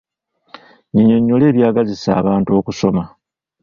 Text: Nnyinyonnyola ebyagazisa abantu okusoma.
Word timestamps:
Nnyinyonnyola 0.91 1.43
ebyagazisa 1.51 2.09
abantu 2.21 2.49
okusoma. 2.59 3.03